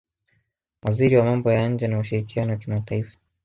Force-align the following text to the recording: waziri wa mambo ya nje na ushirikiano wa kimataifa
waziri 0.83 1.15
wa 1.17 1.23
mambo 1.23 1.51
ya 1.51 1.69
nje 1.69 1.87
na 1.87 1.99
ushirikiano 1.99 2.51
wa 2.51 2.57
kimataifa 2.59 3.17